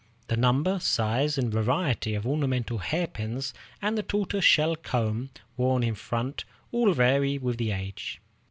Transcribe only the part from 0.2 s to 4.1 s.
The number, size, and variety of ornamental hairpins, and the